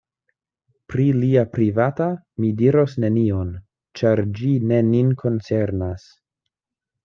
[0.93, 2.07] Pri lia privata
[2.41, 3.53] mi diros nenion;
[4.01, 6.13] ĉar ĝi ne nin koncernas.